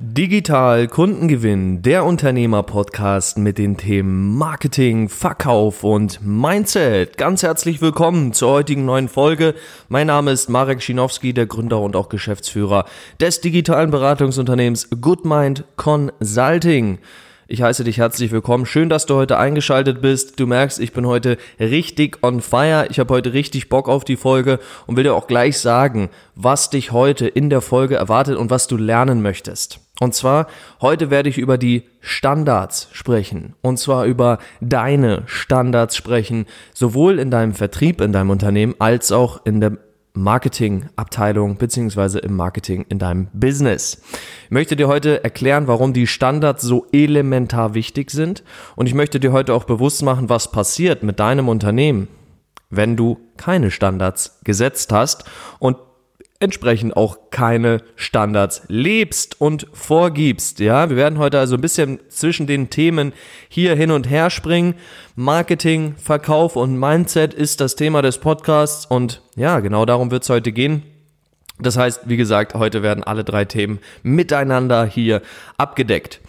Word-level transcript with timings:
Digital 0.00 0.86
Kundengewinn, 0.86 1.82
der 1.82 2.04
Unternehmer-Podcast 2.04 3.36
mit 3.36 3.58
den 3.58 3.76
Themen 3.76 4.38
Marketing, 4.38 5.08
Verkauf 5.08 5.82
und 5.82 6.20
Mindset. 6.24 7.18
Ganz 7.18 7.42
herzlich 7.42 7.80
willkommen 7.80 8.32
zur 8.32 8.52
heutigen 8.52 8.84
neuen 8.84 9.08
Folge. 9.08 9.56
Mein 9.88 10.06
Name 10.06 10.30
ist 10.30 10.48
Marek 10.50 10.84
Schinowski, 10.84 11.34
der 11.34 11.46
Gründer 11.46 11.80
und 11.80 11.96
auch 11.96 12.08
Geschäftsführer 12.10 12.84
des 13.20 13.40
digitalen 13.40 13.90
Beratungsunternehmens 13.90 14.88
GoodMind 15.00 15.64
Consulting. 15.74 16.98
Ich 17.50 17.62
heiße 17.62 17.82
dich 17.82 17.96
herzlich 17.96 18.30
willkommen. 18.30 18.66
Schön, 18.66 18.90
dass 18.90 19.06
du 19.06 19.14
heute 19.14 19.38
eingeschaltet 19.38 20.02
bist. 20.02 20.38
Du 20.38 20.46
merkst, 20.46 20.78
ich 20.80 20.92
bin 20.92 21.06
heute 21.06 21.38
richtig 21.58 22.22
on 22.22 22.42
fire. 22.42 22.86
Ich 22.90 23.00
habe 23.00 23.14
heute 23.14 23.32
richtig 23.32 23.70
Bock 23.70 23.88
auf 23.88 24.04
die 24.04 24.16
Folge 24.16 24.60
und 24.86 24.96
will 24.96 25.04
dir 25.04 25.14
auch 25.14 25.26
gleich 25.26 25.58
sagen, 25.58 26.10
was 26.34 26.68
dich 26.68 26.92
heute 26.92 27.26
in 27.26 27.48
der 27.48 27.62
Folge 27.62 27.96
erwartet 27.96 28.36
und 28.36 28.50
was 28.50 28.66
du 28.66 28.76
lernen 28.76 29.22
möchtest. 29.22 29.80
Und 30.00 30.14
zwar, 30.14 30.46
heute 30.80 31.10
werde 31.10 31.28
ich 31.28 31.38
über 31.38 31.58
die 31.58 31.84
Standards 32.00 32.88
sprechen. 32.92 33.54
Und 33.62 33.78
zwar 33.78 34.04
über 34.04 34.38
deine 34.60 35.22
Standards 35.26 35.96
sprechen, 35.96 36.46
sowohl 36.72 37.18
in 37.18 37.30
deinem 37.30 37.54
Vertrieb, 37.54 38.00
in 38.00 38.12
deinem 38.12 38.30
Unternehmen, 38.30 38.74
als 38.78 39.10
auch 39.10 39.44
in 39.44 39.60
der 39.60 39.78
Marketingabteilung 40.18 41.56
beziehungsweise 41.56 42.18
im 42.18 42.34
Marketing 42.34 42.84
in 42.88 42.98
deinem 42.98 43.28
Business. 43.32 44.02
Ich 44.44 44.50
möchte 44.50 44.76
dir 44.76 44.88
heute 44.88 45.22
erklären, 45.22 45.68
warum 45.68 45.92
die 45.92 46.06
Standards 46.06 46.62
so 46.62 46.86
elementar 46.92 47.74
wichtig 47.74 48.10
sind 48.10 48.42
und 48.76 48.86
ich 48.86 48.94
möchte 48.94 49.20
dir 49.20 49.32
heute 49.32 49.54
auch 49.54 49.64
bewusst 49.64 50.02
machen, 50.02 50.28
was 50.28 50.50
passiert 50.50 51.02
mit 51.02 51.20
deinem 51.20 51.48
Unternehmen, 51.48 52.08
wenn 52.68 52.96
du 52.96 53.18
keine 53.36 53.70
Standards 53.70 54.40
gesetzt 54.42 54.92
hast 54.92 55.24
und 55.60 55.76
entsprechend 56.40 56.96
auch 56.96 57.30
keine 57.30 57.82
Standards 57.96 58.62
lebst 58.68 59.40
und 59.40 59.66
vorgibst. 59.72 60.60
Ja, 60.60 60.88
wir 60.88 60.96
werden 60.96 61.18
heute 61.18 61.38
also 61.38 61.56
ein 61.56 61.60
bisschen 61.60 61.98
zwischen 62.08 62.46
den 62.46 62.70
Themen 62.70 63.12
hier 63.48 63.74
hin 63.74 63.90
und 63.90 64.08
her 64.08 64.30
springen. 64.30 64.74
Marketing, 65.16 65.96
Verkauf 65.96 66.54
und 66.54 66.78
Mindset 66.78 67.34
ist 67.34 67.60
das 67.60 67.74
Thema 67.74 68.02
des 68.02 68.18
Podcasts 68.18 68.86
und 68.86 69.22
ja, 69.34 69.58
genau 69.60 69.84
darum 69.84 70.10
wird 70.10 70.22
es 70.22 70.30
heute 70.30 70.52
gehen. 70.52 70.84
Das 71.60 71.76
heißt, 71.76 72.02
wie 72.04 72.16
gesagt, 72.16 72.54
heute 72.54 72.84
werden 72.84 73.02
alle 73.02 73.24
drei 73.24 73.44
Themen 73.44 73.80
miteinander 74.04 74.86
hier 74.86 75.22
abgedeckt. 75.56 76.20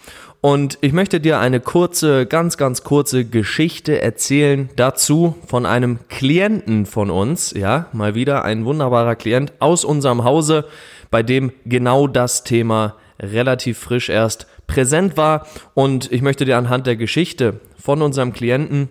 Und 0.42 0.78
ich 0.80 0.94
möchte 0.94 1.20
dir 1.20 1.38
eine 1.38 1.60
kurze, 1.60 2.24
ganz, 2.24 2.56
ganz 2.56 2.82
kurze 2.82 3.26
Geschichte 3.26 4.00
erzählen 4.00 4.70
dazu 4.74 5.36
von 5.46 5.66
einem 5.66 5.98
Klienten 6.08 6.86
von 6.86 7.10
uns. 7.10 7.52
Ja, 7.52 7.86
mal 7.92 8.14
wieder 8.14 8.42
ein 8.44 8.64
wunderbarer 8.64 9.16
Klient 9.16 9.52
aus 9.58 9.84
unserem 9.84 10.24
Hause, 10.24 10.64
bei 11.10 11.22
dem 11.22 11.52
genau 11.66 12.06
das 12.06 12.42
Thema 12.42 12.96
relativ 13.18 13.78
frisch 13.78 14.08
erst 14.08 14.46
präsent 14.66 15.18
war. 15.18 15.46
Und 15.74 16.10
ich 16.10 16.22
möchte 16.22 16.46
dir 16.46 16.56
anhand 16.56 16.86
der 16.86 16.96
Geschichte 16.96 17.60
von 17.78 18.00
unserem 18.00 18.32
Klienten 18.32 18.88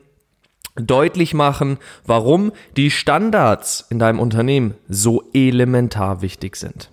deutlich 0.75 1.33
machen, 1.33 1.79
warum 2.05 2.51
die 2.77 2.91
Standards 2.91 3.87
in 3.89 3.97
deinem 3.97 4.19
Unternehmen 4.19 4.75
so 4.87 5.23
elementar 5.33 6.21
wichtig 6.21 6.57
sind. 6.57 6.91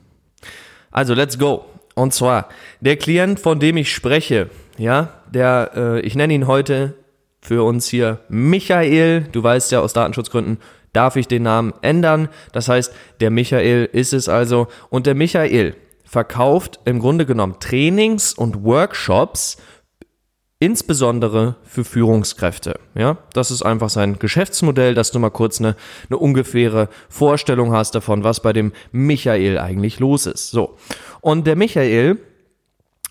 Also, 0.90 1.12
let's 1.12 1.38
go. 1.38 1.66
Und 1.98 2.12
zwar, 2.12 2.50
der 2.80 2.96
Klient, 2.96 3.40
von 3.40 3.58
dem 3.58 3.78
ich 3.78 3.92
spreche, 3.92 4.50
ja, 4.76 5.22
der, 5.32 5.70
äh, 5.74 6.00
ich 6.00 6.14
nenne 6.14 6.34
ihn 6.34 6.46
heute 6.46 6.94
für 7.40 7.64
uns 7.64 7.88
hier 7.88 8.20
Michael. 8.28 9.22
Du 9.32 9.42
weißt 9.42 9.72
ja, 9.72 9.80
aus 9.80 9.94
Datenschutzgründen 9.94 10.58
darf 10.92 11.16
ich 11.16 11.26
den 11.26 11.42
Namen 11.44 11.72
ändern. 11.80 12.28
Das 12.52 12.68
heißt, 12.68 12.92
der 13.20 13.30
Michael 13.30 13.88
ist 13.90 14.12
es 14.12 14.28
also. 14.28 14.68
Und 14.90 15.06
der 15.06 15.14
Michael 15.14 15.74
verkauft 16.04 16.80
im 16.84 16.98
Grunde 16.98 17.24
genommen 17.24 17.56
Trainings 17.60 18.34
und 18.34 18.62
Workshops 18.62 19.56
insbesondere 20.58 21.56
für 21.64 21.84
Führungskräfte. 21.84 22.80
Ja, 22.94 23.18
das 23.34 23.50
ist 23.50 23.62
einfach 23.62 23.90
sein 23.90 24.18
Geschäftsmodell, 24.18 24.94
dass 24.94 25.10
du 25.10 25.18
mal 25.18 25.30
kurz 25.30 25.60
eine, 25.60 25.76
eine 26.08 26.18
ungefähre 26.18 26.88
Vorstellung 27.08 27.72
hast 27.72 27.94
davon, 27.94 28.24
was 28.24 28.40
bei 28.40 28.52
dem 28.52 28.72
Michael 28.90 29.58
eigentlich 29.58 30.00
los 30.00 30.26
ist. 30.26 30.50
So. 30.50 30.76
Und 31.20 31.46
der 31.46 31.56
Michael 31.56 32.18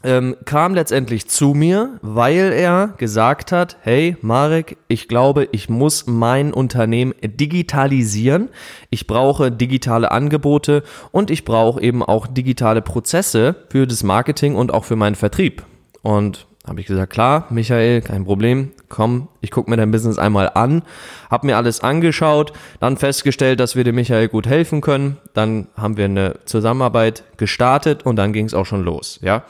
ähm, 0.03 0.35
kam 0.45 0.73
letztendlich 0.73 1.27
zu 1.27 1.53
mir, 1.53 1.99
weil 2.01 2.51
er 2.51 2.93
gesagt 2.97 3.51
hat, 3.51 3.77
hey 3.81 4.17
Marek, 4.21 4.77
ich 4.87 5.07
glaube, 5.07 5.47
ich 5.51 5.69
muss 5.69 6.07
mein 6.07 6.51
Unternehmen 6.53 7.13
digitalisieren. 7.21 8.49
Ich 8.89 9.07
brauche 9.07 9.51
digitale 9.51 10.11
Angebote 10.11 10.83
und 11.11 11.29
ich 11.29 11.45
brauche 11.45 11.81
eben 11.81 12.03
auch 12.03 12.25
digitale 12.27 12.81
Prozesse 12.81 13.55
für 13.69 13.85
das 13.85 14.03
Marketing 14.03 14.55
und 14.55 14.73
auch 14.73 14.85
für 14.85 14.95
meinen 14.95 15.15
Vertrieb. 15.15 15.63
Und 16.01 16.47
habe 16.67 16.81
ich 16.81 16.87
gesagt, 16.87 17.13
klar, 17.13 17.45
Michael, 17.49 18.01
kein 18.01 18.25
Problem, 18.25 18.71
komm, 18.89 19.27
ich 19.41 19.51
gucke 19.51 19.69
mir 19.69 19.77
dein 19.77 19.91
Business 19.91 20.17
einmal 20.17 20.51
an, 20.53 20.83
habe 21.29 21.47
mir 21.47 21.57
alles 21.57 21.81
angeschaut, 21.81 22.53
dann 22.79 22.97
festgestellt, 22.97 23.59
dass 23.59 23.75
wir 23.75 23.83
dem 23.83 23.95
Michael 23.95 24.27
gut 24.29 24.47
helfen 24.47 24.81
können, 24.81 25.17
dann 25.33 25.67
haben 25.77 25.97
wir 25.97 26.05
eine 26.05 26.39
Zusammenarbeit 26.45 27.23
gestartet 27.37 28.05
und 28.05 28.15
dann 28.15 28.33
ging 28.33 28.45
es 28.45 28.53
auch 28.53 28.65
schon 28.65 28.83
los, 28.83 29.19
ja. 29.21 29.43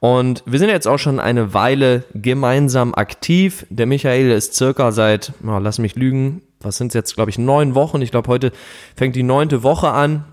Und 0.00 0.42
wir 0.46 0.58
sind 0.58 0.70
jetzt 0.70 0.88
auch 0.88 0.98
schon 0.98 1.20
eine 1.20 1.54
Weile 1.54 2.04
gemeinsam 2.14 2.94
aktiv. 2.94 3.66
Der 3.70 3.86
Michael 3.86 4.30
ist 4.30 4.54
circa 4.54 4.92
seit, 4.92 5.32
oh, 5.46 5.58
lass 5.58 5.78
mich 5.78 5.94
lügen, 5.94 6.42
was 6.60 6.78
sind 6.78 6.88
es 6.88 6.94
jetzt, 6.94 7.14
glaube 7.14 7.30
ich, 7.30 7.38
neun 7.38 7.74
Wochen. 7.74 8.02
Ich 8.02 8.10
glaube, 8.10 8.28
heute 8.28 8.50
fängt 8.96 9.14
die 9.14 9.22
neunte 9.22 9.62
Woche 9.62 9.90
an 9.90 10.24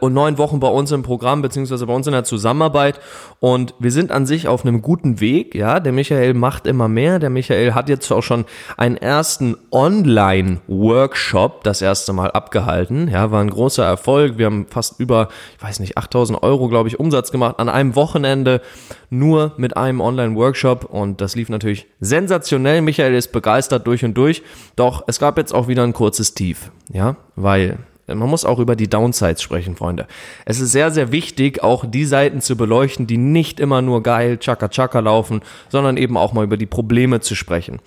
und 0.00 0.14
neun 0.14 0.38
Wochen 0.38 0.60
bei 0.60 0.68
uns 0.68 0.92
im 0.92 1.02
Programm 1.02 1.42
beziehungsweise 1.42 1.86
bei 1.86 1.94
uns 1.94 2.06
in 2.06 2.12
der 2.12 2.24
Zusammenarbeit 2.24 3.00
und 3.40 3.74
wir 3.78 3.90
sind 3.90 4.10
an 4.10 4.26
sich 4.26 4.48
auf 4.48 4.64
einem 4.64 4.80
guten 4.82 5.20
Weg. 5.20 5.54
Ja, 5.54 5.80
der 5.80 5.92
Michael 5.92 6.34
macht 6.34 6.66
immer 6.66 6.88
mehr. 6.88 7.18
Der 7.18 7.30
Michael 7.30 7.74
hat 7.74 7.88
jetzt 7.88 8.10
auch 8.10 8.22
schon 8.22 8.44
einen 8.76 8.96
ersten 8.96 9.56
Online-Workshop 9.70 11.62
das 11.64 11.82
erste 11.82 12.12
Mal 12.12 12.30
abgehalten. 12.30 13.08
Ja, 13.08 13.30
war 13.30 13.40
ein 13.40 13.50
großer 13.50 13.84
Erfolg. 13.84 14.38
Wir 14.38 14.46
haben 14.46 14.66
fast 14.68 14.98
über, 15.00 15.28
ich 15.58 15.62
weiß 15.62 15.80
nicht, 15.80 15.98
8000 15.98 16.42
Euro, 16.42 16.68
glaube 16.68 16.88
ich, 16.88 16.98
Umsatz 16.98 17.32
gemacht 17.32 17.58
an 17.58 17.68
einem 17.68 17.94
Wochenende 17.96 18.62
nur 19.10 19.52
mit 19.56 19.76
einem 19.76 20.00
Online-Workshop 20.00 20.84
und 20.84 21.20
das 21.20 21.36
lief 21.36 21.48
natürlich 21.48 21.86
sensationell. 22.00 22.80
Michael 22.82 23.14
ist 23.14 23.32
begeistert 23.32 23.86
durch 23.86 24.04
und 24.04 24.14
durch. 24.14 24.42
Doch 24.76 25.04
es 25.06 25.18
gab 25.18 25.38
jetzt 25.38 25.54
auch 25.54 25.68
wieder 25.68 25.82
ein 25.82 25.92
kurzes 25.92 26.34
Tief. 26.34 26.70
Ja, 26.92 27.16
weil 27.36 27.78
man 28.06 28.28
muss 28.28 28.44
auch 28.44 28.58
über 28.58 28.76
die 28.76 28.88
Downsides 28.88 29.42
sprechen, 29.42 29.76
Freunde. 29.76 30.06
Es 30.44 30.60
ist 30.60 30.72
sehr, 30.72 30.90
sehr 30.90 31.10
wichtig, 31.12 31.62
auch 31.62 31.84
die 31.86 32.04
Seiten 32.04 32.40
zu 32.40 32.56
beleuchten, 32.56 33.06
die 33.06 33.16
nicht 33.16 33.60
immer 33.60 33.82
nur 33.82 34.02
geil 34.02 34.38
Chaka 34.38 34.68
Chaka 34.68 35.00
laufen, 35.00 35.40
sondern 35.70 35.96
eben 35.96 36.16
auch 36.16 36.32
mal 36.32 36.44
über 36.44 36.56
die 36.56 36.66
Probleme 36.66 37.20
zu 37.20 37.34
sprechen. 37.34 37.80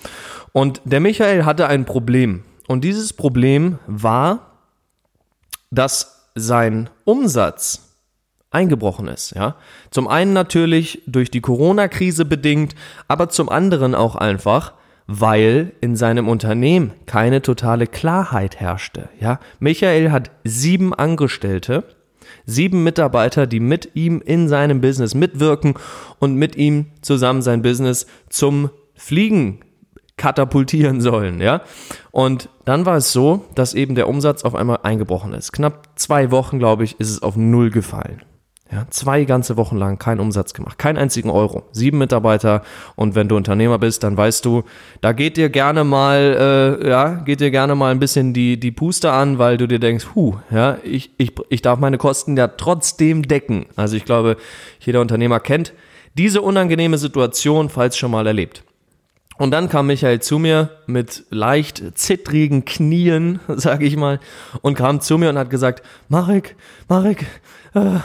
Und 0.53 0.81
der 0.85 0.99
Michael 0.99 1.45
hatte 1.45 1.67
ein 1.67 1.85
Problem. 1.85 2.43
Und 2.67 2.83
dieses 2.83 3.13
Problem 3.13 3.79
war, 3.85 4.51
dass 5.69 6.29
sein 6.35 6.89
Umsatz 7.05 7.83
eingebrochen 8.49 9.07
ist, 9.07 9.35
ja. 9.35 9.55
Zum 9.91 10.07
einen 10.07 10.33
natürlich 10.33 11.01
durch 11.05 11.29
die 11.29 11.41
Corona-Krise 11.41 12.25
bedingt, 12.25 12.75
aber 13.07 13.29
zum 13.29 13.49
anderen 13.49 13.93
auch 13.93 14.15
einfach, 14.15 14.73
weil 15.07 15.71
in 15.81 15.95
seinem 15.95 16.27
Unternehmen 16.27 16.91
keine 17.05 17.41
totale 17.41 17.87
Klarheit 17.87 18.59
herrschte. 18.59 19.09
Ja, 19.19 19.39
Michael 19.59 20.11
hat 20.11 20.31
sieben 20.43 20.93
Angestellte, 20.93 21.85
sieben 22.45 22.83
Mitarbeiter, 22.83 23.47
die 23.47 23.61
mit 23.61 23.91
ihm 23.95 24.21
in 24.23 24.49
seinem 24.49 24.81
Business 24.81 25.15
mitwirken 25.15 25.75
und 26.19 26.35
mit 26.35 26.55
ihm 26.57 26.87
zusammen 27.01 27.41
sein 27.41 27.61
Business 27.61 28.05
zum 28.29 28.69
Fliegen 28.95 29.61
katapultieren 30.17 30.99
sollen, 30.99 31.39
ja. 31.39 31.61
Und 32.11 32.49
dann 32.65 32.85
war 32.85 32.97
es 32.97 33.13
so, 33.13 33.45
dass 33.53 33.75
eben 33.75 33.95
der 33.95 34.09
Umsatz 34.09 34.43
auf 34.43 34.55
einmal 34.55 34.79
eingebrochen 34.81 35.33
ist. 35.33 35.53
Knapp 35.53 35.89
zwei 35.95 36.31
Wochen, 36.31 36.57
glaube 36.59 36.83
ich, 36.83 36.99
ist 36.99 37.11
es 37.11 37.21
auf 37.21 37.37
Null 37.37 37.69
gefallen. 37.69 38.23
Ja, 38.69 38.85
zwei 38.89 39.23
ganze 39.23 39.55
Wochen 39.55 39.77
lang 39.77 39.97
keinen 39.97 40.19
Umsatz 40.19 40.53
gemacht, 40.53 40.77
keinen 40.77 40.97
einzigen 40.97 41.29
Euro, 41.29 41.63
sieben 41.71 41.99
Mitarbeiter 41.99 42.63
und 42.97 43.15
wenn 43.15 43.29
du 43.29 43.37
Unternehmer 43.37 43.79
bist, 43.79 44.03
dann 44.03 44.17
weißt 44.17 44.43
du, 44.43 44.63
da 44.99 45.13
geht 45.13 45.37
dir 45.37 45.49
gerne 45.49 45.85
mal, 45.85 46.77
äh, 46.83 46.89
ja, 46.89 47.13
geht 47.13 47.39
dir 47.39 47.49
gerne 47.49 47.75
mal 47.75 47.91
ein 47.91 47.99
bisschen 47.99 48.33
die 48.33 48.59
die 48.59 48.71
Puste 48.71 49.11
an, 49.13 49.39
weil 49.39 49.55
du 49.57 49.67
dir 49.67 49.79
denkst, 49.79 50.07
hu, 50.15 50.35
ja, 50.51 50.79
ich 50.83 51.11
ich 51.17 51.33
ich 51.47 51.61
darf 51.61 51.79
meine 51.79 51.97
Kosten 51.97 52.35
ja 52.35 52.49
trotzdem 52.49 53.23
decken. 53.23 53.67
Also 53.77 53.95
ich 53.95 54.03
glaube, 54.03 54.35
jeder 54.81 54.99
Unternehmer 54.99 55.39
kennt 55.39 55.73
diese 56.17 56.41
unangenehme 56.41 56.97
Situation, 56.97 57.69
falls 57.69 57.97
schon 57.97 58.11
mal 58.11 58.27
erlebt. 58.27 58.63
Und 59.37 59.51
dann 59.51 59.69
kam 59.69 59.87
Michael 59.87 60.19
zu 60.19 60.39
mir 60.39 60.76
mit 60.87 61.25
leicht 61.29 61.83
zittrigen 61.95 62.65
Knien, 62.65 63.39
sage 63.47 63.85
ich 63.85 63.95
mal, 63.95 64.19
und 64.61 64.75
kam 64.75 65.01
zu 65.01 65.17
mir 65.17 65.29
und 65.29 65.37
hat 65.37 65.49
gesagt, 65.49 65.83
Marek, 66.09 66.55
Marek, 66.87 67.25
äh, 67.73 67.99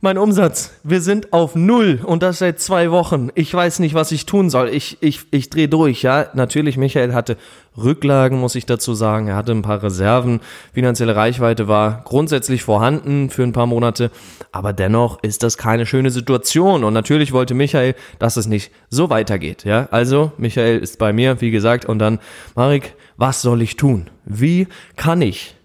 mein 0.00 0.16
Umsatz, 0.16 0.74
wir 0.84 1.00
sind 1.00 1.32
auf 1.32 1.56
Null 1.56 1.98
und 2.04 2.22
das 2.22 2.38
seit 2.38 2.60
zwei 2.60 2.92
Wochen. 2.92 3.30
Ich 3.34 3.52
weiß 3.52 3.80
nicht, 3.80 3.94
was 3.94 4.12
ich 4.12 4.26
tun 4.26 4.48
soll. 4.48 4.68
Ich, 4.68 4.98
ich, 5.00 5.26
ich 5.32 5.50
drehe 5.50 5.68
durch, 5.68 6.02
ja. 6.02 6.28
Natürlich, 6.34 6.76
Michael 6.76 7.14
hatte 7.14 7.36
Rücklagen, 7.76 8.38
muss 8.38 8.54
ich 8.54 8.64
dazu 8.64 8.94
sagen. 8.94 9.26
Er 9.26 9.34
hatte 9.34 9.50
ein 9.50 9.62
paar 9.62 9.82
Reserven. 9.82 10.38
Finanzielle 10.72 11.16
Reichweite 11.16 11.66
war 11.66 12.02
grundsätzlich 12.04 12.62
vorhanden 12.62 13.28
für 13.28 13.42
ein 13.42 13.52
paar 13.52 13.66
Monate. 13.66 14.12
Aber 14.52 14.72
dennoch 14.72 15.20
ist 15.22 15.42
das 15.42 15.58
keine 15.58 15.84
schöne 15.84 16.10
Situation. 16.10 16.84
Und 16.84 16.94
natürlich 16.94 17.32
wollte 17.32 17.54
Michael, 17.54 17.96
dass 18.20 18.36
es 18.36 18.46
nicht 18.46 18.70
so 18.90 19.10
weitergeht, 19.10 19.64
ja. 19.64 19.88
Also, 19.90 20.30
Michael 20.38 20.78
ist 20.78 21.00
bei 21.00 21.12
mir, 21.12 21.40
wie 21.40 21.50
gesagt, 21.50 21.86
und 21.86 21.98
dann, 21.98 22.20
Marik, 22.54 22.94
was 23.16 23.42
soll 23.42 23.62
ich 23.62 23.76
tun? 23.76 24.10
Wie 24.24 24.68
kann 24.96 25.22
ich 25.22 25.56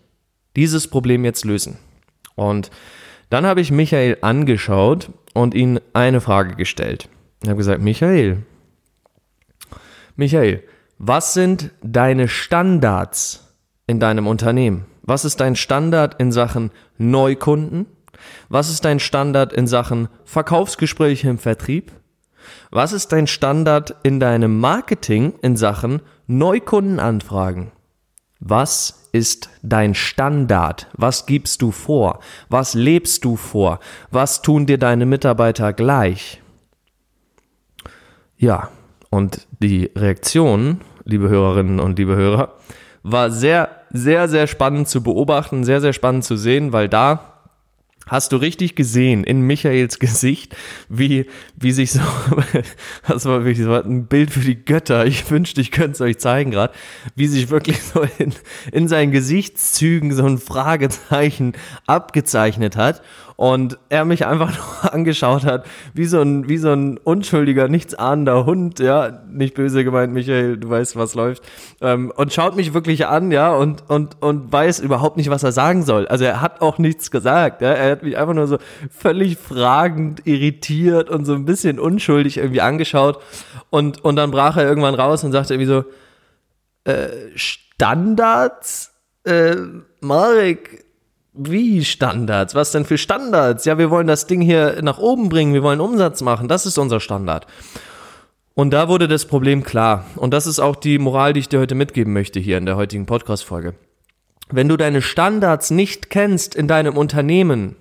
dieses 0.56 0.88
Problem 0.88 1.26
jetzt 1.26 1.46
lösen? 1.46 1.78
Und 2.36 2.72
dann 3.30 3.46
habe 3.46 3.62
ich 3.62 3.72
Michael 3.72 4.18
angeschaut 4.22 5.10
und 5.34 5.54
ihn 5.54 5.80
eine 5.94 6.22
Frage 6.22 6.56
gestellt. 6.56 7.10
Ich 7.42 7.50
habe 7.50 7.58
gesagt, 7.58 7.82
Michael, 7.82 8.44
Michael, 10.16 10.64
was 10.98 11.34
sind 11.34 11.72
deine 11.82 12.28
Standards 12.28 13.56
in 13.88 14.00
deinem 14.00 14.28
Unternehmen? 14.28 14.86
Was 15.02 15.26
ist 15.26 15.40
dein 15.42 15.56
Standard 15.56 16.20
in 16.20 16.32
Sachen 16.32 16.72
Neukunden? 16.98 17.88
Was 18.48 18.70
ist 18.70 18.86
dein 18.86 19.00
Standard 19.00 19.52
in 19.52 19.68
Sachen 19.68 20.08
Verkaufsgespräche 20.24 21.30
im 21.30 21.40
Vertrieb? 21.40 21.92
Was 22.72 22.94
ist 22.94 23.12
dein 23.12 23.28
Standard 23.28 23.96
in 24.04 24.20
deinem 24.20 24.60
Marketing 24.60 25.34
in 25.42 25.58
Sachen 25.58 26.02
Neukundenanfragen? 26.38 27.72
Was 28.40 29.08
ist 29.12 29.50
dein 29.62 29.94
Standard? 29.94 30.90
Was 30.94 31.26
gibst 31.26 31.62
du 31.62 31.72
vor? 31.72 32.20
Was 32.50 32.74
lebst 32.74 33.24
du 33.24 33.36
vor? 33.36 33.80
Was 34.10 34.42
tun 34.42 34.66
dir 34.66 34.78
deine 34.78 35.06
Mitarbeiter 35.06 35.74
gleich? 35.74 36.42
Ja, 38.36 38.70
und 39.10 39.48
die 39.60 39.92
Reaktion, 39.96 40.82
liebe 41.06 41.30
Hörerinnen 41.30 41.80
und 41.80 42.00
liebe 42.00 42.16
Hörer, 42.16 42.56
war 43.04 43.30
sehr, 43.30 43.70
sehr, 43.92 44.28
sehr 44.28 44.48
spannend 44.48 44.88
zu 44.88 45.04
beobachten, 45.04 45.64
sehr, 45.64 45.82
sehr 45.82 45.94
spannend 45.94 46.24
zu 46.24 46.36
sehen, 46.36 46.74
weil 46.74 46.90
da 46.90 47.33
Hast 48.08 48.34
du 48.34 48.38
richtig 48.38 48.76
gesehen 48.76 49.24
in 49.24 49.42
Michaels 49.42 49.98
Gesicht, 49.98 50.56
wie, 50.90 51.26
wie 51.56 51.72
sich 51.72 51.94
so, 51.94 52.02
das 53.08 53.26
war 53.26 53.46
wirklich 53.46 53.66
so 53.66 53.74
ein 53.74 54.08
Bild 54.08 54.32
für 54.32 54.42
die 54.42 54.64
Götter. 54.64 55.06
Ich 55.06 55.30
wünschte, 55.32 55.62
ich 55.62 55.72
könnte 55.72 55.92
es 55.92 56.02
euch 56.02 56.18
zeigen 56.18 56.52
gerade, 56.52 56.74
wie 57.16 57.28
sich 57.28 57.50
wirklich 57.50 57.82
so 57.82 58.06
in, 58.18 58.34
in 58.72 58.88
seinen 58.88 59.12
Gesichtszügen 59.12 60.14
so 60.14 60.26
ein 60.26 60.38
Fragezeichen 60.38 61.54
abgezeichnet 61.88 62.76
hat 62.76 63.02
und 63.36 63.78
er 63.90 64.06
mich 64.06 64.26
einfach 64.26 64.52
nur 64.84 64.94
angeschaut 64.94 65.46
hat, 65.46 65.66
wie 65.94 66.06
so 66.06 66.22
ein, 66.22 66.50
wie 66.50 66.58
so 66.58 66.72
ein 66.72 66.98
unschuldiger, 66.98 67.68
nichtsahnender 67.68 68.46
Hund, 68.46 68.80
ja, 68.80 69.22
nicht 69.30 69.56
böse 69.56 69.84
gemeint, 69.84 70.14
Michael, 70.14 70.58
du 70.58 70.70
weißt, 70.70 70.96
was 70.96 71.16
läuft, 71.16 71.44
ähm, 71.82 72.12
und 72.16 72.34
schaut 72.34 72.56
mich 72.56 72.74
wirklich 72.74 73.08
an, 73.08 73.32
ja, 73.32 73.54
und, 73.54 73.90
und, 73.90 74.22
und 74.22 74.52
weiß 74.52 74.80
überhaupt 74.80 75.18
nicht, 75.18 75.30
was 75.30 75.44
er 75.44 75.52
sagen 75.52 75.84
soll. 75.84 76.08
Also 76.08 76.26
er 76.26 76.42
hat 76.42 76.62
auch 76.62 76.78
nichts 76.78 77.12
gesagt, 77.12 77.62
ja, 77.62 77.70
er 77.70 77.92
hat 77.92 78.04
mich 78.04 78.18
einfach 78.18 78.34
nur 78.34 78.48
so 78.48 78.58
völlig 78.90 79.38
fragend, 79.38 80.26
irritiert 80.26 81.10
und 81.10 81.26
so 81.26 81.34
ein 81.34 81.46
bisschen 81.46 81.80
unschuldig 81.80 82.38
irgendwie 82.38 82.62
angeschaut 82.62 83.20
und, 83.70 84.04
und 84.04 84.16
dann 84.16 84.32
brach 84.32 84.58
er 84.58 84.68
irgendwann 84.68 84.96
raus 84.96 85.24
und 85.24 85.32
sagte 85.32 85.54
irgendwie 85.54 85.68
so, 85.68 85.84
äh, 86.86 87.08
Standards? 87.36 88.92
Äh, 89.26 89.56
Marek, 90.02 90.86
wie 91.34 91.84
Standards? 91.84 92.56
Was 92.56 92.72
denn 92.72 92.86
für 92.86 92.98
Standards? 92.98 93.66
Ja, 93.66 93.78
wir 93.78 93.90
wollen 93.90 94.08
das 94.08 94.28
Ding 94.28 94.42
hier 94.42 94.82
nach 94.82 95.00
oben 95.00 95.30
bringen, 95.30 95.54
wir 95.54 95.64
wollen 95.64 95.82
Umsatz 95.82 96.22
machen, 96.22 96.48
das 96.48 96.66
ist 96.66 96.78
unser 96.78 97.00
Standard. 97.00 97.48
Und 98.56 98.72
da 98.72 98.88
wurde 98.88 99.08
das 99.08 99.26
Problem 99.26 99.64
klar. 99.64 100.06
Und 100.16 100.32
das 100.32 100.46
ist 100.46 100.60
auch 100.60 100.76
die 100.76 101.00
Moral, 101.00 101.34
die 101.34 101.40
ich 101.40 101.50
dir 101.50 101.60
heute 101.60 101.74
mitgeben 101.74 102.14
möchte 102.14 102.40
hier 102.40 102.60
in 102.60 102.68
der 102.68 102.76
heutigen 102.76 103.08
Podcast-Folge. 103.08 103.74
Wenn 104.52 104.70
du 104.70 104.78
deine 104.78 105.02
Standards 105.02 105.72
nicht 105.72 106.12
kennst 106.12 106.54
in 106.54 106.68
deinem 106.68 106.96
Unternehmen, 106.96 107.76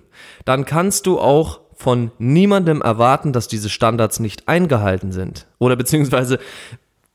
dann 0.45 0.65
kannst 0.65 1.05
du 1.05 1.19
auch 1.19 1.59
von 1.75 2.11
niemandem 2.17 2.81
erwarten, 2.81 3.33
dass 3.33 3.47
diese 3.47 3.69
Standards 3.69 4.19
nicht 4.19 4.47
eingehalten 4.47 5.11
sind. 5.11 5.45
Oder 5.59 5.75
beziehungsweise 5.75 6.39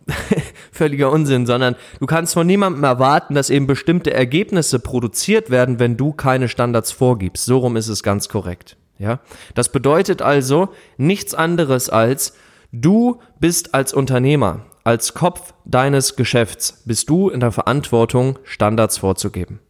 völliger 0.73 1.11
Unsinn, 1.11 1.47
sondern 1.47 1.77
du 2.01 2.07
kannst 2.07 2.35
von 2.35 2.47
niemandem 2.47 2.85
erwarten, 2.85 3.35
dass 3.35 3.51
eben 3.51 3.67
bestimmte 3.67 4.13
Ergebnisse 4.13 4.79
produziert 4.79 5.51
werden, 5.51 5.79
wenn 5.79 5.97
du 5.97 6.13
keine 6.13 6.49
Standards 6.49 6.93
vorgibst. 6.93 7.45
So 7.45 7.59
rum 7.59 7.77
ist 7.77 7.89
es 7.89 8.03
ganz 8.03 8.29
korrekt. 8.29 8.77
Ja? 8.99 9.21
Das 9.55 9.71
bedeutet 9.71 10.23
also 10.23 10.69
nichts 10.97 11.35
anderes 11.35 11.91
als, 11.91 12.35
du 12.73 13.21
bist 13.41 13.75
als 13.75 13.93
Unternehmer, 13.93 14.67
als 14.85 15.15
Kopf 15.15 15.55
deines 15.65 16.17
Geschäfts, 16.17 16.83
bist 16.85 17.09
du 17.11 17.29
in 17.29 17.41
der 17.41 17.53
Verantwortung, 17.53 18.39
Standards 18.45 18.99
vorzugeben. 18.99 19.61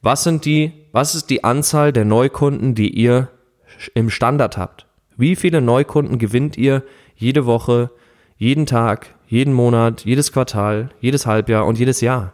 Was 0.00 0.24
sind 0.24 0.44
die, 0.44 0.72
was 0.92 1.14
ist 1.14 1.30
die 1.30 1.44
Anzahl 1.44 1.92
der 1.92 2.04
Neukunden, 2.04 2.74
die 2.74 2.90
ihr 2.90 3.28
im 3.94 4.10
Standard 4.10 4.56
habt? 4.56 4.86
Wie 5.16 5.36
viele 5.36 5.60
Neukunden 5.60 6.18
gewinnt 6.18 6.56
ihr 6.56 6.82
jede 7.14 7.46
Woche, 7.46 7.90
jeden 8.42 8.66
Tag, 8.66 9.14
jeden 9.28 9.54
Monat, 9.54 10.04
jedes 10.04 10.32
Quartal, 10.32 10.88
jedes 11.00 11.26
Halbjahr 11.26 11.64
und 11.64 11.78
jedes 11.78 12.00
Jahr. 12.00 12.32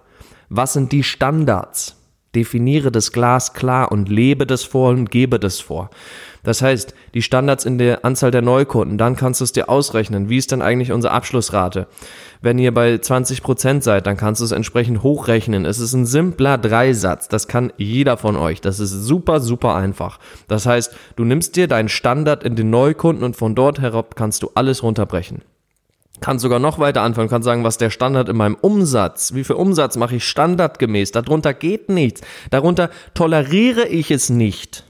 Was 0.49 0.73
sind 0.73 0.91
die 0.93 1.03
Standards? 1.03 1.97
Definiere 2.35 2.91
das 2.91 3.13
Glas 3.13 3.53
klar 3.53 3.93
und 3.93 4.09
lebe 4.09 4.47
das 4.47 4.65
vor 4.65 4.89
und 4.89 5.11
gebe 5.11 5.39
das 5.39 5.61
vor. 5.61 5.91
Das 6.45 6.63
heißt, 6.63 6.95
die 7.13 7.21
Standards 7.21 7.67
in 7.67 7.77
der 7.77 8.07
Anzahl 8.07 8.31
der 8.31 8.41
Neukunden, 8.41 8.97
dann 8.97 9.17
kannst 9.17 9.43
du 9.43 9.45
es 9.45 9.53
dir 9.53 9.69
ausrechnen. 9.69 10.31
Wie 10.31 10.39
ist 10.39 10.51
denn 10.51 10.63
eigentlich 10.63 10.93
unsere 10.93 11.13
Abschlussrate? 11.13 11.89
Wenn 12.41 12.59
ihr 12.59 12.73
bei 12.73 12.97
20 12.97 13.43
Prozent 13.43 13.85
seid, 13.85 14.07
dann 14.07 14.17
kannst 14.17 14.41
du 14.41 14.47
es 14.47 14.53
entsprechend 14.53 15.03
hochrechnen. 15.03 15.67
Es 15.67 15.79
ist 15.79 15.93
ein 15.93 16.07
simpler 16.07 16.57
Dreisatz. 16.57 17.29
Das 17.29 17.49
kann 17.49 17.71
jeder 17.77 18.17
von 18.17 18.37
euch. 18.37 18.63
Das 18.63 18.81
ist 18.81 18.93
super, 18.93 19.41
super 19.41 19.75
einfach. 19.75 20.19
Das 20.47 20.65
heißt, 20.65 20.97
du 21.17 21.25
nimmst 21.27 21.55
dir 21.57 21.69
deinen 21.69 21.91
Standard 21.91 22.45
in 22.45 22.57
den 22.57 22.71
Neukunden 22.71 23.25
und 23.25 23.37
von 23.37 23.55
dort 23.55 23.79
herab 23.83 24.17
kannst 24.17 24.43
du 24.43 24.53
alles 24.55 24.83
runterbrechen 24.83 25.43
kann 26.21 26.39
sogar 26.39 26.59
noch 26.59 26.79
weiter 26.79 27.03
anfangen, 27.03 27.29
kann 27.29 27.43
sagen, 27.43 27.65
was 27.65 27.79
der 27.79 27.91
Standard 27.91 28.29
in 28.29 28.37
meinem 28.37 28.55
Umsatz, 28.55 29.35
wie 29.35 29.45
viel 29.45 29.57
Umsatz 29.57 29.97
mache 29.97 30.17
ich 30.17 30.29
standardgemäß, 30.29 31.13
darunter 31.13 31.55
geht 31.55 31.89
nichts, 31.89 32.21
darunter 32.51 32.91
toleriere 33.15 33.87
ich 33.89 34.11
es 34.11 34.31
nicht. 34.31 34.85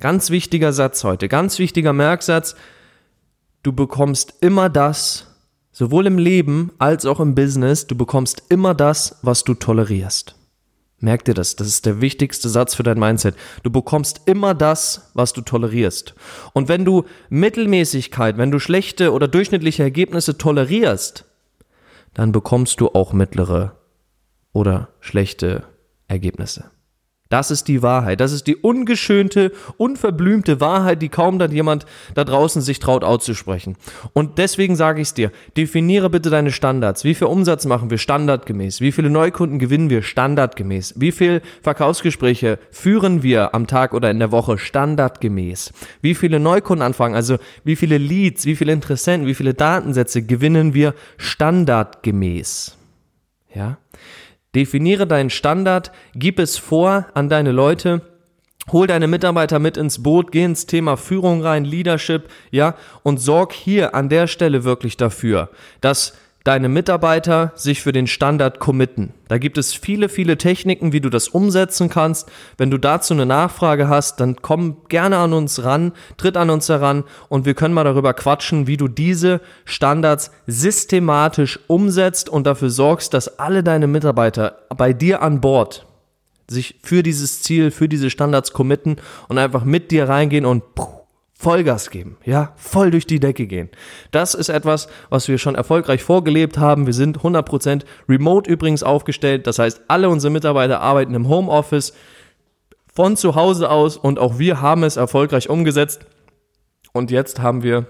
Ganz 0.00 0.30
wichtiger 0.30 0.72
Satz 0.72 1.04
heute, 1.04 1.28
ganz 1.28 1.58
wichtiger 1.58 1.92
Merksatz, 1.92 2.54
du 3.62 3.72
bekommst 3.72 4.34
immer 4.40 4.68
das, 4.68 5.26
sowohl 5.72 6.06
im 6.06 6.18
Leben 6.18 6.72
als 6.78 7.06
auch 7.06 7.20
im 7.20 7.34
Business, 7.34 7.86
du 7.86 7.96
bekommst 7.96 8.44
immer 8.48 8.74
das, 8.74 9.18
was 9.22 9.44
du 9.44 9.54
tolerierst. 9.54 10.35
Merk 10.98 11.24
dir 11.26 11.34
das, 11.34 11.56
das 11.56 11.68
ist 11.68 11.84
der 11.84 12.00
wichtigste 12.00 12.48
Satz 12.48 12.74
für 12.74 12.82
dein 12.82 12.98
Mindset. 12.98 13.36
Du 13.62 13.70
bekommst 13.70 14.22
immer 14.24 14.54
das, 14.54 15.10
was 15.12 15.34
du 15.34 15.42
tolerierst. 15.42 16.14
Und 16.54 16.68
wenn 16.68 16.86
du 16.86 17.04
Mittelmäßigkeit, 17.28 18.38
wenn 18.38 18.50
du 18.50 18.58
schlechte 18.58 19.12
oder 19.12 19.28
durchschnittliche 19.28 19.82
Ergebnisse 19.82 20.38
tolerierst, 20.38 21.26
dann 22.14 22.32
bekommst 22.32 22.80
du 22.80 22.88
auch 22.88 23.12
mittlere 23.12 23.76
oder 24.52 24.88
schlechte 25.00 25.64
Ergebnisse. 26.08 26.70
Das 27.28 27.50
ist 27.50 27.66
die 27.66 27.82
Wahrheit. 27.82 28.20
Das 28.20 28.32
ist 28.32 28.46
die 28.46 28.56
ungeschönte, 28.56 29.52
unverblümte 29.76 30.60
Wahrheit, 30.60 31.02
die 31.02 31.08
kaum 31.08 31.38
dann 31.38 31.50
jemand 31.50 31.84
da 32.14 32.24
draußen 32.24 32.62
sich 32.62 32.78
traut 32.78 33.02
auszusprechen. 33.02 33.76
Und 34.12 34.38
deswegen 34.38 34.76
sage 34.76 35.00
ich 35.00 35.08
es 35.08 35.14
dir, 35.14 35.32
definiere 35.56 36.08
bitte 36.08 36.30
deine 36.30 36.52
Standards. 36.52 37.02
Wie 37.02 37.14
viel 37.14 37.26
Umsatz 37.26 37.66
machen 37.66 37.90
wir 37.90 37.98
standardgemäß? 37.98 38.80
Wie 38.80 38.92
viele 38.92 39.10
Neukunden 39.10 39.58
gewinnen 39.58 39.90
wir 39.90 40.02
standardgemäß? 40.02 40.94
Wie 40.96 41.12
viele 41.12 41.42
Verkaufsgespräche 41.62 42.60
führen 42.70 43.22
wir 43.24 43.54
am 43.54 43.66
Tag 43.66 43.92
oder 43.92 44.10
in 44.10 44.20
der 44.20 44.30
Woche 44.30 44.56
standardgemäß? 44.58 45.72
Wie 46.00 46.14
viele 46.14 46.38
Neukundenanfragen, 46.38 47.16
also 47.16 47.38
wie 47.64 47.76
viele 47.76 47.98
Leads, 47.98 48.46
wie 48.46 48.56
viele 48.56 48.72
Interessenten, 48.72 49.26
wie 49.26 49.34
viele 49.34 49.54
Datensätze 49.54 50.22
gewinnen 50.22 50.74
wir 50.74 50.94
standardgemäß? 51.16 52.76
Ja? 53.52 53.78
Definiere 54.56 55.06
deinen 55.06 55.28
Standard, 55.28 55.92
gib 56.14 56.38
es 56.38 56.56
vor 56.56 57.04
an 57.12 57.28
deine 57.28 57.52
Leute, 57.52 58.00
hol 58.72 58.86
deine 58.86 59.06
Mitarbeiter 59.06 59.58
mit 59.58 59.76
ins 59.76 60.02
Boot, 60.02 60.32
geh 60.32 60.44
ins 60.44 60.64
Thema 60.64 60.96
Führung 60.96 61.42
rein, 61.42 61.66
Leadership, 61.66 62.30
ja, 62.50 62.74
und 63.02 63.18
sorg 63.18 63.52
hier 63.52 63.94
an 63.94 64.08
der 64.08 64.26
Stelle 64.26 64.64
wirklich 64.64 64.96
dafür, 64.96 65.50
dass 65.82 66.16
deine 66.46 66.68
Mitarbeiter 66.68 67.52
sich 67.56 67.82
für 67.82 67.90
den 67.90 68.06
Standard 68.06 68.60
committen. 68.60 69.12
Da 69.26 69.38
gibt 69.38 69.58
es 69.58 69.74
viele, 69.74 70.08
viele 70.08 70.38
Techniken, 70.38 70.92
wie 70.92 71.00
du 71.00 71.10
das 71.10 71.26
umsetzen 71.26 71.88
kannst. 71.88 72.30
Wenn 72.56 72.70
du 72.70 72.78
dazu 72.78 73.14
eine 73.14 73.26
Nachfrage 73.26 73.88
hast, 73.88 74.20
dann 74.20 74.36
komm 74.42 74.76
gerne 74.88 75.18
an 75.18 75.32
uns 75.32 75.64
ran, 75.64 75.92
tritt 76.16 76.36
an 76.36 76.50
uns 76.50 76.68
heran 76.68 77.02
und 77.28 77.46
wir 77.46 77.54
können 77.54 77.74
mal 77.74 77.82
darüber 77.82 78.14
quatschen, 78.14 78.68
wie 78.68 78.76
du 78.76 78.86
diese 78.86 79.40
Standards 79.64 80.30
systematisch 80.46 81.58
umsetzt 81.66 82.28
und 82.28 82.46
dafür 82.46 82.70
sorgst, 82.70 83.12
dass 83.12 83.40
alle 83.40 83.64
deine 83.64 83.88
Mitarbeiter 83.88 84.60
bei 84.76 84.92
dir 84.92 85.22
an 85.22 85.40
Bord 85.40 85.84
sich 86.48 86.78
für 86.84 87.02
dieses 87.02 87.42
Ziel, 87.42 87.72
für 87.72 87.88
diese 87.88 88.08
Standards 88.08 88.52
committen 88.52 88.98
und 89.28 89.38
einfach 89.38 89.64
mit 89.64 89.90
dir 89.90 90.08
reingehen 90.08 90.46
und 90.46 90.62
Vollgas 91.38 91.90
geben, 91.90 92.16
ja, 92.24 92.54
voll 92.56 92.90
durch 92.90 93.06
die 93.06 93.20
Decke 93.20 93.46
gehen. 93.46 93.68
Das 94.10 94.34
ist 94.34 94.48
etwas, 94.48 94.88
was 95.10 95.28
wir 95.28 95.36
schon 95.36 95.54
erfolgreich 95.54 96.02
vorgelebt 96.02 96.56
haben. 96.56 96.86
Wir 96.86 96.94
sind 96.94 97.18
100% 97.18 97.84
remote 98.08 98.50
übrigens 98.50 98.82
aufgestellt. 98.82 99.46
Das 99.46 99.58
heißt, 99.58 99.82
alle 99.88 100.08
unsere 100.08 100.32
Mitarbeiter 100.32 100.80
arbeiten 100.80 101.14
im 101.14 101.28
Homeoffice 101.28 101.92
von 102.92 103.18
zu 103.18 103.34
Hause 103.34 103.70
aus 103.70 103.98
und 103.98 104.18
auch 104.18 104.38
wir 104.38 104.62
haben 104.62 104.82
es 104.82 104.96
erfolgreich 104.96 105.50
umgesetzt. 105.50 106.06
Und 106.94 107.10
jetzt 107.10 107.40
haben 107.40 107.62
wir 107.62 107.86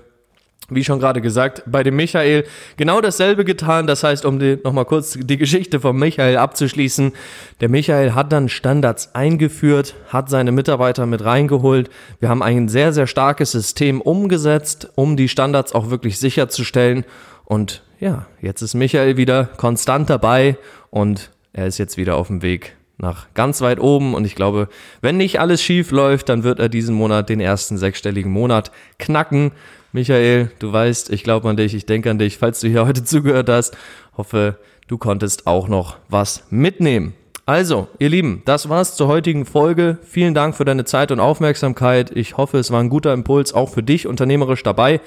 wie 0.68 0.82
schon 0.82 0.98
gerade 0.98 1.20
gesagt, 1.20 1.62
bei 1.66 1.82
dem 1.82 1.96
Michael 1.96 2.44
genau 2.76 3.00
dasselbe 3.00 3.44
getan. 3.44 3.86
Das 3.86 4.02
heißt, 4.02 4.24
um 4.24 4.38
nochmal 4.64 4.84
kurz 4.84 5.16
die 5.18 5.36
Geschichte 5.36 5.80
von 5.80 5.96
Michael 5.96 6.36
abzuschließen. 6.38 7.12
Der 7.60 7.68
Michael 7.68 8.14
hat 8.14 8.32
dann 8.32 8.48
Standards 8.48 9.14
eingeführt, 9.14 9.94
hat 10.08 10.28
seine 10.28 10.52
Mitarbeiter 10.52 11.06
mit 11.06 11.24
reingeholt. 11.24 11.88
Wir 12.18 12.28
haben 12.28 12.42
ein 12.42 12.68
sehr, 12.68 12.92
sehr 12.92 13.06
starkes 13.06 13.52
System 13.52 14.00
umgesetzt, 14.00 14.88
um 14.96 15.16
die 15.16 15.28
Standards 15.28 15.72
auch 15.72 15.90
wirklich 15.90 16.18
sicherzustellen. 16.18 17.04
Und 17.44 17.84
ja, 18.00 18.26
jetzt 18.40 18.62
ist 18.62 18.74
Michael 18.74 19.16
wieder 19.16 19.44
konstant 19.56 20.10
dabei 20.10 20.58
und 20.90 21.30
er 21.52 21.66
ist 21.66 21.78
jetzt 21.78 21.96
wieder 21.96 22.16
auf 22.16 22.26
dem 22.26 22.42
Weg 22.42 22.76
nach 22.98 23.26
ganz 23.34 23.60
weit 23.60 23.78
oben 23.78 24.14
und 24.14 24.24
ich 24.24 24.34
glaube, 24.34 24.68
wenn 25.02 25.16
nicht 25.16 25.38
alles 25.38 25.62
schief 25.62 25.90
läuft, 25.90 26.28
dann 26.28 26.44
wird 26.44 26.58
er 26.58 26.68
diesen 26.68 26.94
Monat 26.94 27.28
den 27.28 27.40
ersten 27.40 27.76
sechsstelligen 27.76 28.32
Monat 28.32 28.72
knacken. 28.98 29.52
Michael, 29.96 30.50
du 30.58 30.74
weißt, 30.74 31.08
ich 31.10 31.24
glaube 31.24 31.48
an 31.48 31.56
dich, 31.56 31.72
ich 31.72 31.86
denke 31.86 32.10
an 32.10 32.18
dich, 32.18 32.36
falls 32.36 32.60
du 32.60 32.68
hier 32.68 32.86
heute 32.86 33.02
zugehört 33.02 33.48
hast. 33.48 33.74
Hoffe, 34.14 34.58
du 34.88 34.98
konntest 34.98 35.46
auch 35.46 35.68
noch 35.68 35.96
was 36.10 36.44
mitnehmen. 36.50 37.14
Also, 37.46 37.88
ihr 37.98 38.10
Lieben, 38.10 38.42
das 38.44 38.68
war's 38.68 38.94
zur 38.94 39.08
heutigen 39.08 39.46
Folge. 39.46 39.96
Vielen 40.04 40.34
Dank 40.34 40.54
für 40.54 40.66
deine 40.66 40.84
Zeit 40.84 41.12
und 41.12 41.20
Aufmerksamkeit. 41.20 42.14
Ich 42.14 42.36
hoffe, 42.36 42.58
es 42.58 42.70
war 42.70 42.80
ein 42.80 42.90
guter 42.90 43.14
Impuls 43.14 43.54
auch 43.54 43.70
für 43.70 43.82
dich 43.82 44.06
unternehmerisch 44.06 44.62
dabei. 44.62 45.00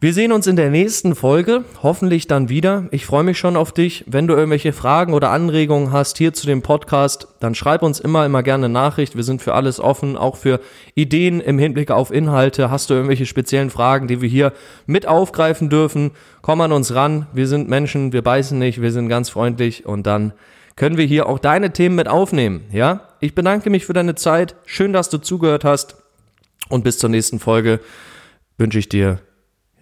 Wir 0.00 0.14
sehen 0.14 0.30
uns 0.30 0.46
in 0.46 0.54
der 0.54 0.70
nächsten 0.70 1.16
Folge, 1.16 1.64
hoffentlich 1.82 2.28
dann 2.28 2.48
wieder. 2.48 2.86
Ich 2.92 3.04
freue 3.04 3.24
mich 3.24 3.36
schon 3.36 3.56
auf 3.56 3.72
dich. 3.72 4.04
Wenn 4.06 4.28
du 4.28 4.34
irgendwelche 4.34 4.72
Fragen 4.72 5.12
oder 5.12 5.30
Anregungen 5.30 5.90
hast 5.90 6.18
hier 6.18 6.32
zu 6.32 6.46
dem 6.46 6.62
Podcast, 6.62 7.26
dann 7.40 7.56
schreib 7.56 7.82
uns 7.82 7.98
immer, 7.98 8.24
immer 8.24 8.44
gerne 8.44 8.68
Nachricht. 8.68 9.16
Wir 9.16 9.24
sind 9.24 9.42
für 9.42 9.54
alles 9.54 9.80
offen, 9.80 10.16
auch 10.16 10.36
für 10.36 10.60
Ideen 10.94 11.40
im 11.40 11.58
Hinblick 11.58 11.90
auf 11.90 12.12
Inhalte. 12.12 12.70
Hast 12.70 12.90
du 12.90 12.94
irgendwelche 12.94 13.26
speziellen 13.26 13.70
Fragen, 13.70 14.06
die 14.06 14.22
wir 14.22 14.28
hier 14.28 14.52
mit 14.86 15.08
aufgreifen 15.08 15.68
dürfen? 15.68 16.12
Komm 16.42 16.60
an 16.60 16.70
uns 16.70 16.94
ran. 16.94 17.26
Wir 17.32 17.48
sind 17.48 17.68
Menschen, 17.68 18.12
wir 18.12 18.22
beißen 18.22 18.56
nicht, 18.56 18.80
wir 18.80 18.92
sind 18.92 19.08
ganz 19.08 19.30
freundlich 19.30 19.84
und 19.84 20.06
dann 20.06 20.32
können 20.76 20.96
wir 20.96 21.06
hier 21.06 21.28
auch 21.28 21.40
deine 21.40 21.72
Themen 21.72 21.96
mit 21.96 22.06
aufnehmen. 22.06 22.66
Ja? 22.70 23.08
Ich 23.18 23.34
bedanke 23.34 23.68
mich 23.68 23.84
für 23.84 23.94
deine 23.94 24.14
Zeit. 24.14 24.54
Schön, 24.64 24.92
dass 24.92 25.10
du 25.10 25.18
zugehört 25.18 25.64
hast 25.64 25.96
und 26.68 26.84
bis 26.84 26.98
zur 26.98 27.10
nächsten 27.10 27.40
Folge 27.40 27.80
wünsche 28.58 28.78
ich 28.78 28.88
dir 28.88 29.18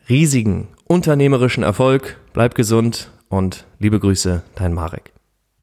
riesigen 0.09 0.69
unternehmerischen 0.87 1.63
Erfolg. 1.63 2.19
Bleib 2.33 2.55
gesund 2.55 3.11
und 3.29 3.65
liebe 3.79 3.99
Grüße, 3.99 4.43
dein 4.55 4.73
Marek. 4.73 5.16